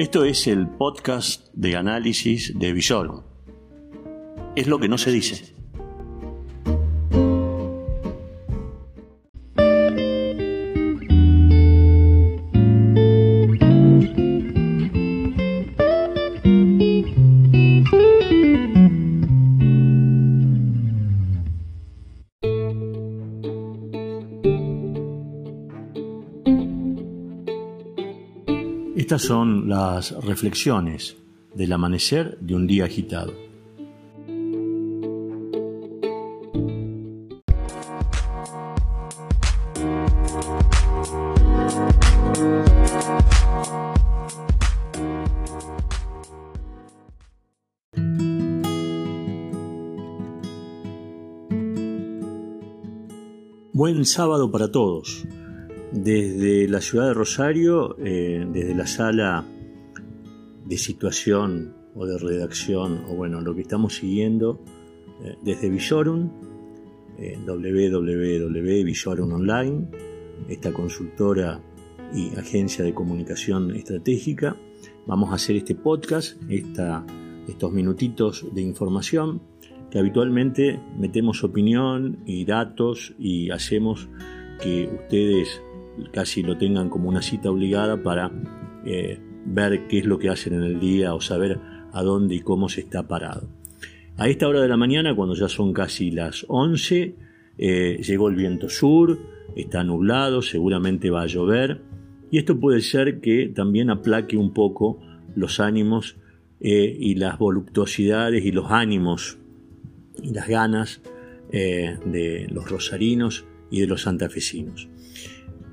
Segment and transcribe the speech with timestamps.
[0.00, 3.22] Esto es el podcast de análisis de Visor.
[4.56, 5.54] Es lo que no se dice.
[29.10, 31.16] Estas son las reflexiones
[31.52, 33.34] del amanecer de un día agitado.
[53.72, 55.26] Buen sábado para todos
[55.92, 59.44] desde la ciudad de Rosario, eh, desde la sala
[60.64, 64.60] de situación o de redacción, o bueno, lo que estamos siguiendo
[65.24, 66.30] eh, desde Visorum,
[67.18, 67.38] eh,
[69.32, 69.88] Online,
[70.48, 71.60] esta consultora
[72.14, 74.56] y agencia de comunicación estratégica.
[75.06, 79.42] Vamos a hacer este podcast, estos minutitos de información
[79.90, 84.08] que habitualmente metemos opinión y datos y hacemos
[84.62, 85.60] que ustedes
[86.12, 88.30] casi lo tengan como una cita obligada para
[88.84, 91.58] eh, ver qué es lo que hacen en el día o saber
[91.92, 93.48] a dónde y cómo se está parado.
[94.16, 97.14] A esta hora de la mañana, cuando ya son casi las 11,
[97.58, 99.18] eh, llegó el viento sur,
[99.56, 101.80] está nublado, seguramente va a llover,
[102.30, 105.00] y esto puede ser que también aplaque un poco
[105.34, 106.16] los ánimos
[106.60, 109.38] eh, y las voluptuosidades y los ánimos
[110.22, 111.00] y las ganas
[111.50, 114.88] de los rosarinos y de los santafesinos.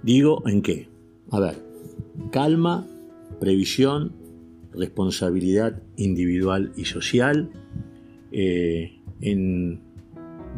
[0.08, 0.88] Digo en qué.
[1.31, 1.55] A ver,
[2.31, 2.88] calma,
[3.41, 4.13] previsión,
[4.73, 7.50] responsabilidad individual y social,
[8.31, 9.81] eh, en,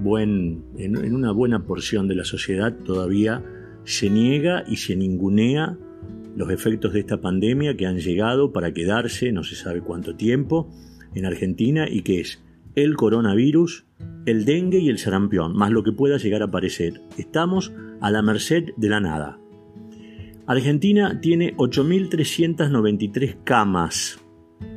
[0.03, 3.43] buen, en, una buena porción de la sociedad todavía
[3.85, 5.79] se niega y se ningunea
[6.35, 10.69] los efectos de esta pandemia que han llegado para quedarse no se sabe cuánto tiempo
[11.15, 12.39] en Argentina y que es
[12.75, 13.87] el coronavirus,
[14.25, 17.01] el dengue y el sarampión, más lo que pueda llegar a aparecer.
[17.17, 19.39] Estamos a la merced de la nada.
[20.45, 24.19] Argentina tiene 8.393 camas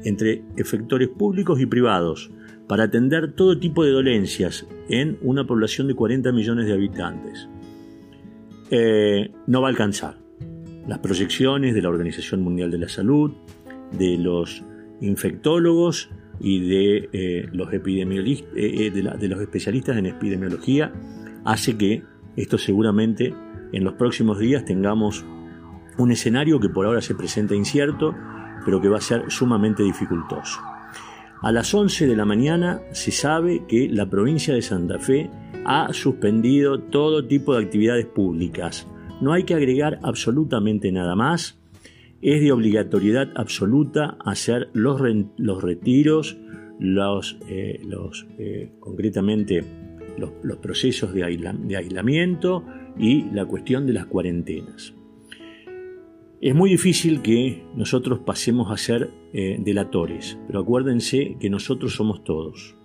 [0.05, 2.31] entre efectores públicos y privados
[2.69, 7.49] para atender todo tipo de dolencias en una población de 40 millones de habitantes.
[8.71, 10.17] Eh, no va a alcanzar.
[10.87, 13.33] Las proyecciones de la Organización Mundial de la Salud,
[13.97, 14.63] de los
[15.01, 16.11] infectólogos
[16.43, 20.93] y de, eh, los, eh, de los especialistas en epidemiología
[21.45, 22.03] hace que
[22.37, 23.33] esto seguramente
[23.73, 25.25] en los próximos días tengamos
[25.99, 28.15] un escenario que por ahora se presenta incierto,
[28.65, 30.61] pero que va a ser sumamente dificultoso.
[31.43, 35.31] A las 11 de la mañana se sabe que la provincia de Santa Fe
[35.65, 38.87] ha suspendido todo tipo de actividades públicas.
[39.21, 41.62] No hay que agregar absolutamente nada más.
[42.23, 45.03] Es de obligatoriedad absoluta hacer los,
[45.37, 46.39] los retiros,
[46.79, 49.65] los, eh, los eh, concretamente
[50.17, 52.65] los, procesos de, aislamiento
[52.97, 54.95] y la cuestión de las cuarentenas.
[56.41, 62.23] Es muy difícil que nosotros pasemos a ser eh, delatores, pero acuérdense que nosotros somos
[62.23, 62.77] todos.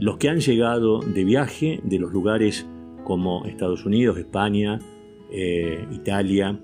[0.00, 2.66] Los que han llegado de viaje de los lugares
[3.04, 4.78] como Estados Unidos, España,
[5.90, 6.58] Italia,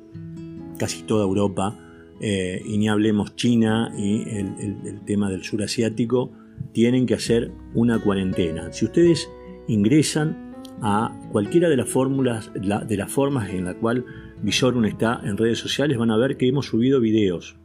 [0.79, 1.79] casi toda Europa,
[2.21, 6.31] y ni hablemos China y el, tema del sur asiático,
[6.73, 8.73] tienen que hacer una cuarentena.
[8.73, 9.29] Si ustedes
[9.67, 14.05] ingresan a cualquiera de las fórmulas, de las formas en la cual
[14.43, 17.57] Visorum está en redes sociales, van a ver que hemos subido videos.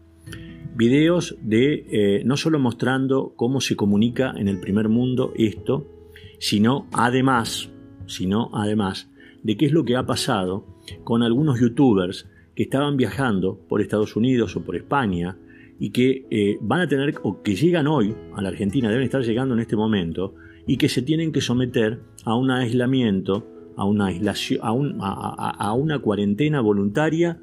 [0.76, 5.86] Videos de eh, no solo mostrando cómo se comunica en el primer mundo esto,
[6.40, 7.70] sino además,
[8.06, 9.10] sino además
[9.44, 10.66] de qué es lo que ha pasado
[11.04, 12.28] con algunos youtubers
[12.60, 15.38] que estaban viajando por Estados Unidos o por España
[15.80, 19.22] y que eh, van a tener, o que llegan hoy a la Argentina, deben estar
[19.22, 20.36] llegando en este momento,
[20.68, 23.48] y que se tienen que someter a un aislamiento
[23.78, 27.40] a una, a, una cuarentena voluntaria,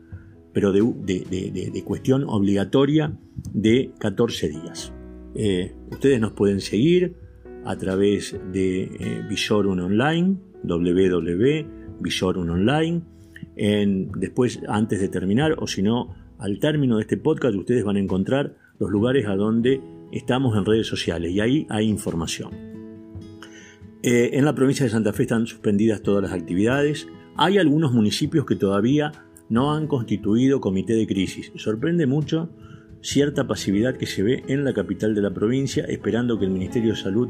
[0.52, 3.19] pero de, cuestión obligatoria
[3.54, 4.92] de 14 días.
[5.34, 7.16] Eh, ustedes nos pueden seguir
[7.64, 13.15] a través de eh, Online, www.visorun Online.
[13.56, 18.00] Después, antes de terminar, o si no, al término de este podcast, ustedes van a
[18.00, 19.81] encontrar los lugares a donde
[20.12, 22.50] estamos en redes sociales y ahí hay información.
[24.03, 27.08] Eh, en la provincia de Santa Fe están suspendidas todas las actividades.
[27.37, 29.12] Hay algunos municipios que todavía
[29.49, 31.53] no han constituido comité de crisis.
[31.56, 32.50] Sorprende mucho
[33.00, 36.91] cierta pasividad que se ve en la capital de la provincia, esperando que el Ministerio
[36.91, 37.29] de Salud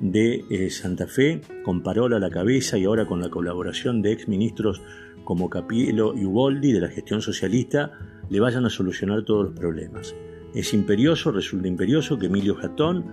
[0.00, 4.12] de eh, Santa Fe, con Parola a la cabeza y ahora con la colaboración de
[4.12, 4.82] exministros
[5.24, 7.92] como Capielo y Uboldi de la gestión socialista,
[8.28, 10.14] le vayan a solucionar todos los problemas.
[10.54, 13.04] Es imperioso, resulta imperioso que Emilio Jatón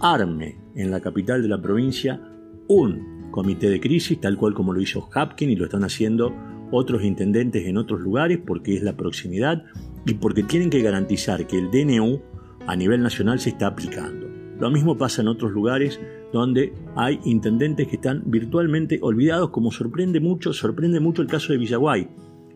[0.00, 2.20] arme en la capital de la provincia
[2.68, 6.34] un comité de crisis, tal cual como lo hizo Hapkin y lo están haciendo
[6.70, 9.64] otros intendentes en otros lugares, porque es la proximidad
[10.04, 12.20] y porque tienen que garantizar que el DNU
[12.66, 14.26] a nivel nacional se está aplicando.
[14.58, 16.00] Lo mismo pasa en otros lugares
[16.32, 21.58] donde hay intendentes que están virtualmente olvidados, como sorprende mucho, sorprende mucho el caso de
[21.58, 22.08] Villaguay,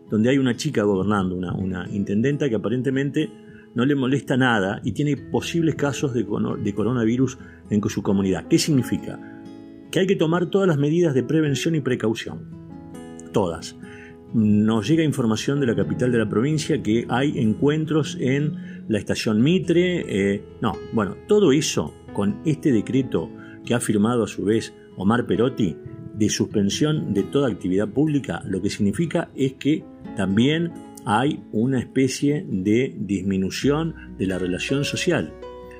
[0.09, 3.29] donde hay una chica gobernando, una, intendenta que aparentemente
[3.73, 6.25] no le molesta nada y tiene posibles casos de,
[6.61, 7.37] de coronavirus
[7.69, 8.47] en su comunidad.
[8.47, 9.19] ¿Qué significa?
[9.89, 12.49] Que hay que tomar todas las medidas de prevención y precaución.
[13.31, 13.77] Todas.
[14.33, 19.41] Nos llega información de la capital de la provincia que hay encuentros en la estación
[19.41, 20.05] Mitre.
[20.35, 23.29] Eh, no, bueno, todo eso con este decreto
[23.65, 25.75] que ha firmado a su vez Omar Perotti
[26.13, 29.83] de suspensión de toda actividad pública, lo que significa es que
[30.15, 30.71] también
[31.05, 35.33] hay una especie de disminución de la relación social.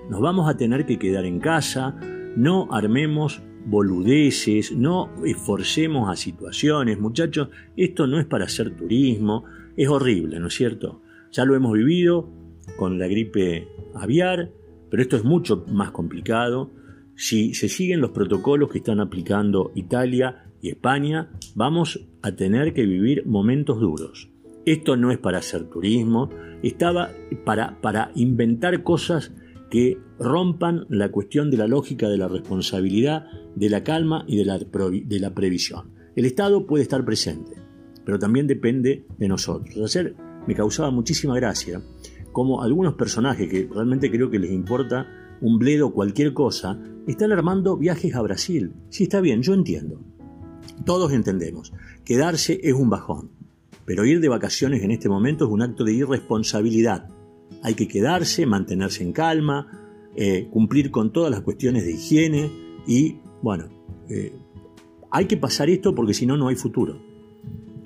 [0.10, 1.96] Nos vamos a tener que quedar en casa,
[2.36, 9.46] no armemos boludeces, no esforcemos a situaciones, muchachos, esto no es para hacer turismo,
[9.78, 11.02] es horrible, ¿no es cierto?
[11.32, 12.30] Ya lo hemos vivido
[12.78, 14.52] con la gripe aviar,
[14.90, 16.72] pero esto es mucho más complicado.
[17.16, 22.86] Si se siguen los protocolos que están aplicando Italia y España, vamos a tener que
[22.86, 24.30] vivir momentos duros.
[24.66, 26.30] Esto no es para hacer turismo,
[26.62, 27.10] estaba
[27.46, 29.32] para, para inventar cosas
[29.70, 33.26] que rompan la cuestión de la lógica de la responsabilidad,
[33.56, 35.92] de la calma y de la, de la previsión.
[36.16, 37.54] El Estado puede estar presente,
[38.06, 39.78] pero también depende de nosotros.
[39.78, 40.16] Ayer
[40.46, 41.82] me causaba muchísima gracia
[42.32, 45.08] como algunos personajes que realmente creo que les importa
[45.42, 48.74] un bledo cualquier cosa, están armando viajes a Brasil.
[48.90, 50.00] Sí, está bien, yo entiendo.
[50.86, 51.74] Todos entendemos.
[52.06, 53.32] Quedarse es un bajón.
[53.86, 57.10] Pero ir de vacaciones en este momento es un acto de irresponsabilidad
[57.64, 59.68] hay que quedarse, mantenerse en calma,
[60.16, 62.52] eh, cumplir con todas las cuestiones de higiene
[62.88, 63.70] y, bueno,
[64.10, 64.34] eh,
[65.12, 67.00] hay que pasar esto porque si no, no hay futuro.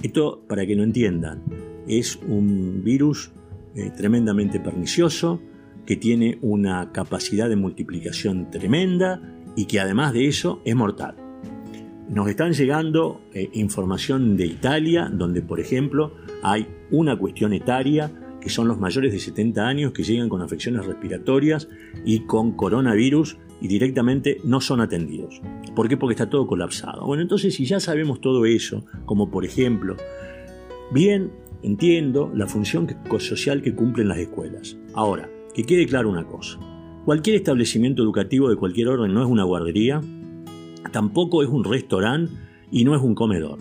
[0.02, 1.44] Esto, para que no entiendan,
[1.88, 3.32] es un virus
[3.76, 5.42] eh, tremendamente pernicioso,
[5.86, 9.22] que tiene una capacidad de multiplicación tremenda
[9.56, 11.16] y que además de eso es mortal.
[12.10, 13.22] Nos están llegando
[13.54, 19.20] información de Italia, donde por ejemplo hay una cuestión etaria que son los mayores de
[19.20, 21.68] 70 años que llegan con afecciones respiratorias
[22.06, 25.42] y con coronavirus y directamente no son atendidos.
[25.76, 25.98] ¿Por qué?
[25.98, 27.08] Porque está todo colapsado.
[27.08, 29.96] Bueno, entonces si ya sabemos todo eso, como por ejemplo,
[30.92, 31.32] bien
[31.64, 32.88] entiendo la función
[33.18, 34.78] social que cumplen las escuelas.
[34.94, 36.60] Ahora, que quede claro una cosa.
[37.06, 40.02] Cualquier establecimiento educativo de cualquier orden no es una guardería,
[40.92, 42.34] tampoco es un restaurante
[42.72, 43.58] y no es un comedor.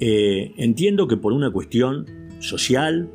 [0.00, 2.06] Eh, entiendo que por una cuestión
[2.38, 3.10] social,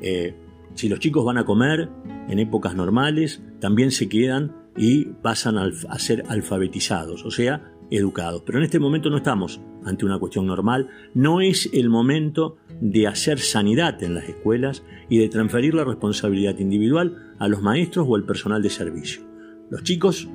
[0.00, 0.34] eh,
[0.74, 1.90] si los chicos van a comer
[2.28, 8.42] en épocas normales, también se quedan y pasan a ser alfabetizados, o sea, educados.
[8.46, 13.06] Pero en este momento no estamos ante una cuestión normal, no es el momento de
[13.06, 18.16] hacer sanidad en las escuelas y de transferir la responsabilidad individual a los maestros o
[18.16, 19.22] al personal de servicio.
[19.70, 20.28] Los chicos,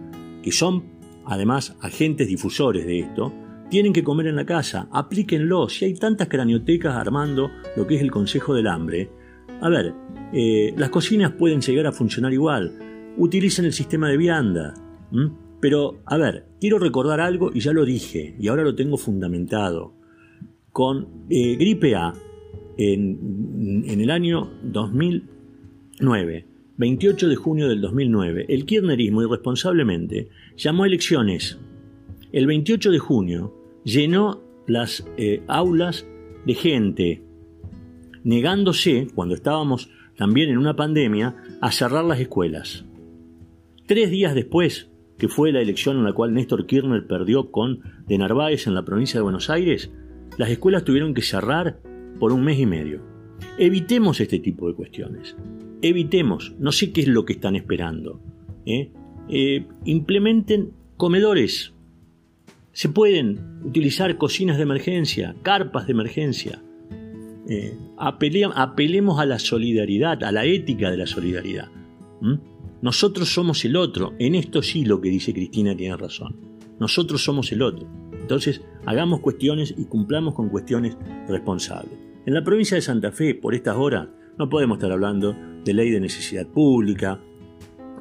[0.44, 0.86] que son
[1.26, 3.34] además agentes difusores de esto,
[3.70, 5.68] tienen que comer en la casa, aplíquenlo.
[5.68, 9.10] Si hay tantas craniotecas armando lo que es el Consejo del Hambre,
[9.62, 9.94] a ver,
[10.34, 13.14] eh, las cocinas pueden llegar a funcionar igual.
[13.18, 14.74] Utilicen el sistema de vianda.
[15.60, 19.94] Pero, a ver, quiero recordar algo y ya lo dije, y ahora lo tengo fundamentado.
[20.72, 22.14] Con eh, gripe A,
[22.78, 26.46] en, el año 2009,
[26.78, 31.58] 28 de junio del 2009, el kirchnerismo irresponsablemente llamó a elecciones.
[32.32, 36.06] El 28 de junio llenó las eh, aulas
[36.46, 37.24] de gente
[38.24, 42.86] negándose, cuando estábamos también en una pandemia, a cerrar las escuelas.
[43.86, 48.18] Tres días después, que fue la elección en la cual Néstor Kirchner perdió con de
[48.18, 49.92] Narváez en la provincia de Buenos Aires,
[50.38, 51.80] las escuelas tuvieron que cerrar
[52.20, 53.02] por un mes y medio.
[53.58, 55.36] Evitemos este tipo de cuestiones.
[55.82, 58.20] Evitemos, no sé qué es lo que están esperando.
[58.66, 58.92] ¿eh?
[59.30, 61.74] Eh, implementen comedores.
[62.72, 66.62] Se pueden utilizar cocinas de emergencia, carpas de emergencia.
[67.50, 71.70] Eh, apelemos a la solidaridad, a la ética de la solidaridad.
[72.82, 74.14] Nosotros somos el otro.
[74.20, 76.36] En esto sí lo que dice Cristina tiene razón.
[76.80, 77.88] Nosotros somos el otro.
[78.14, 81.98] Entonces, hagamos cuestiones y cumplamos con cuestiones responsables.
[82.26, 85.90] En la provincia de Santa Fe, por estas horas, No podemos estar hablando de ley
[85.90, 87.20] de necesidad pública,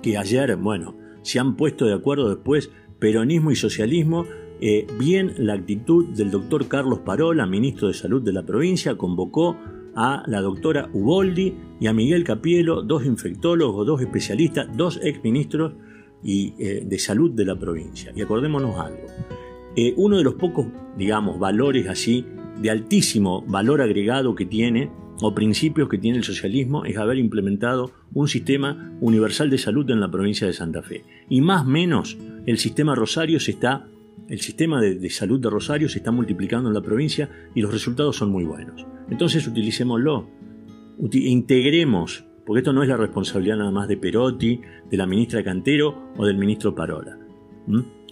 [0.02, 4.26] que ayer, bueno, se han puesto de acuerdo después peronismo y socialismo.
[4.60, 9.56] Eh, bien la actitud del doctor Carlos Parola, ministro de Salud de la provincia, convocó
[9.96, 15.72] a la doctora Uboldi y a Miguel Capielo, dos infectólogos, dos especialistas, dos exministros
[16.22, 18.12] y, eh, de salud de la provincia.
[18.14, 19.06] Y acordémonos algo,
[19.74, 22.24] eh, uno de los pocos, digamos, valores así,
[22.60, 24.90] de altísimo valor agregado que tiene,
[25.22, 30.00] o principios que tiene el socialismo, es haber implementado un sistema universal de salud en
[30.00, 31.04] la provincia de Santa Fe.
[31.30, 33.88] Y más o menos, el sistema Rosario se está,
[34.28, 37.72] el sistema de, de salud de Rosario se está multiplicando en la provincia y los
[37.72, 38.86] resultados son muy buenos.
[39.10, 40.28] Entonces utilicémoslo,
[41.12, 44.60] integremos, porque esto no es la responsabilidad nada más de Perotti,
[44.90, 47.18] de la ministra Cantero o del ministro Parola.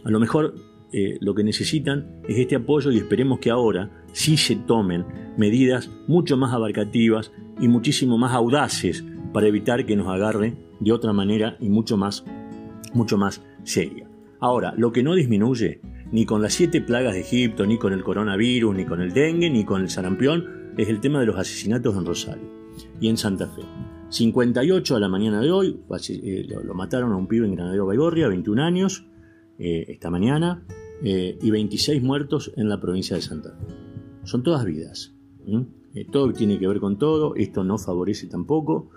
[0.05, 0.55] A lo mejor
[0.93, 5.05] eh, lo que necesitan es este apoyo y esperemos que ahora sí se tomen
[5.37, 11.13] medidas mucho más abarcativas y muchísimo más audaces para evitar que nos agarre de otra
[11.13, 12.25] manera y mucho más,
[12.93, 14.09] mucho más seria.
[14.41, 15.81] Ahora, lo que no disminuye
[16.13, 19.51] ni con las siete plagas de Egipto, ni con el coronavirus, ni con el dengue,
[19.51, 22.49] ni con el sarampión, es el tema de los asesinatos en Rosario
[23.01, 23.63] y en Santa Fe.
[24.09, 28.29] 58 a la mañana de hoy, eh, lo mataron a un pibe en Granadero Baigorria,
[28.29, 29.07] 21 años,
[29.59, 30.65] eh, esta mañana.
[31.03, 33.67] Eh, y 26 muertos en la provincia de Santa Fe.
[34.23, 35.13] Son todas vidas.
[36.11, 38.91] Todo tiene que ver con todo, esto no favorece tampoco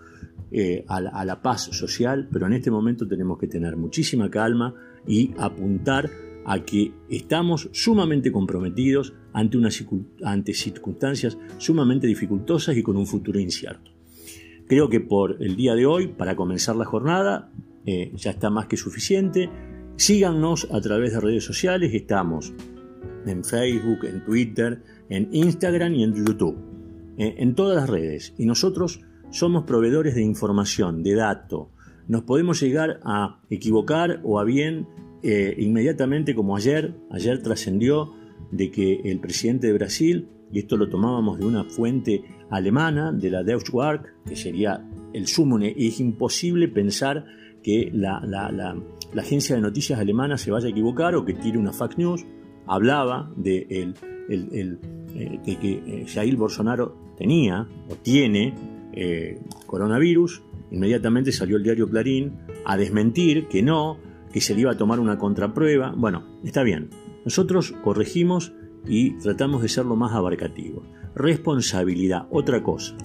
[0.87, 4.73] a, la, paz social, pero en este momento tenemos que tener muchísima calma
[5.05, 6.09] y apuntar
[6.47, 9.59] a que estamos sumamente comprometidos ante,
[10.23, 13.91] ante circunstancias sumamente dificultosas y con un futuro incierto.
[14.67, 17.51] Creo que por el día de hoy, para comenzar la jornada,
[17.85, 19.49] ya está más que suficiente.
[19.95, 22.53] Síganos a través de redes sociales, estamos
[23.25, 26.57] en Facebook, en Twitter, en Instagram y en YouTube,
[27.17, 28.33] eh, en todas las redes.
[28.37, 29.01] Y nosotros
[29.31, 31.67] somos proveedores de información, de datos.
[32.07, 34.87] Nos podemos llegar a equivocar o a bien
[35.23, 38.13] eh, inmediatamente como ayer, ayer trascendió
[38.51, 43.29] de que el presidente de Brasil, y esto lo tomábamos de una fuente alemana, de
[43.29, 47.25] la Deutsche Werk, que sería el sumo, es imposible pensar
[47.63, 48.21] que la,
[49.17, 52.25] agencia de noticias alemana se vaya a equivocar o que tire una fake news.
[52.67, 53.93] Hablaba de eh,
[55.43, 58.53] que, eh, Jair Bolsonaro tenía o tiene
[59.65, 60.43] coronavirus.
[60.71, 62.33] Inmediatamente salió el diario Clarín
[62.65, 63.99] a desmentir que no,
[64.37, 65.95] que se le iba a tomar una contraprueba.
[65.97, 66.91] Bueno, está bien.
[67.25, 68.53] Nosotros corregimos
[68.85, 70.83] y tratamos de ser lo más abarcativo.
[71.15, 72.95] Responsabilidad, otra cosa.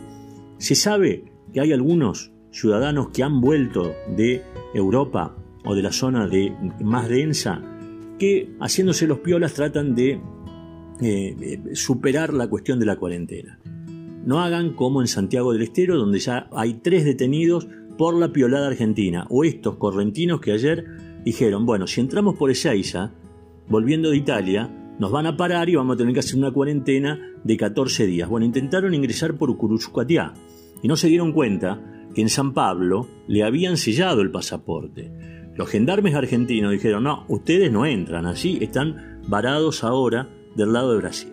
[0.59, 4.43] Se sabe que hay algunos ciudadanos que han vuelto de
[4.75, 5.35] Europa
[5.65, 7.63] o de la zona de, más densa,
[8.19, 10.21] que haciéndose los piolas tratan de
[11.01, 13.59] eh, superar la cuestión de la cuarentena.
[14.27, 18.67] No hagan como en Santiago del Estero, donde ya hay tres detenidos por la piolada
[18.67, 23.13] argentina, o estos correntinos que ayer dijeron, bueno, si entramos por Ezeiza,
[23.69, 27.19] volviendo de Italia, nos van a parar y vamos a tener que hacer una cuarentena
[27.43, 28.29] de 14 días.
[28.29, 30.35] Bueno, intentaron ingresar por Ucuruchucatiá
[30.83, 31.81] y no se dieron cuenta
[32.15, 35.11] que en San Pablo le habían sellado el pasaporte.
[35.55, 40.99] Los gendarmes argentinos dijeron, no, ustedes no entran, así están varados ahora del lado de
[40.99, 41.33] Brasil.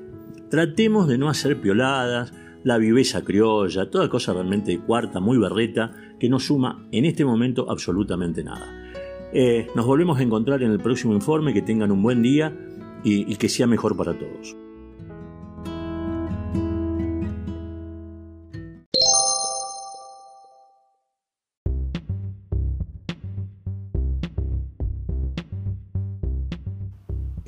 [0.49, 6.29] Tratemos de no hacer pioladas, la viveza criolla, toda cosa realmente cuarta, muy berreta, que
[6.29, 8.78] no suma en este momento absolutamente nada.
[9.31, 12.53] Eh, nos volvemos a encontrar en el próximo informe, que tengan un buen día
[13.03, 14.55] y que sea mejor para todos.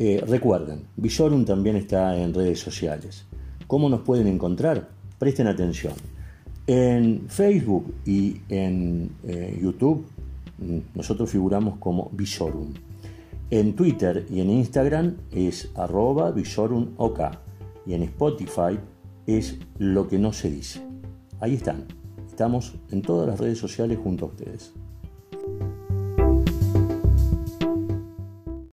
[0.03, 3.27] Eh, recuerden, Visorum también está en redes sociales.
[3.67, 4.89] ¿Cómo nos pueden encontrar?
[5.19, 5.93] Presten atención.
[6.65, 10.07] En Facebook y en eh, YouTube
[10.93, 12.73] nosotros figuramos como Visorum.
[13.49, 17.19] En Twitter y en Instagram es arroba visorumok.
[17.85, 18.79] Y en Spotify
[19.27, 20.81] es lo que no se dice.
[21.39, 21.85] Ahí están.
[22.27, 24.73] Estamos en todas las redes sociales junto a ustedes.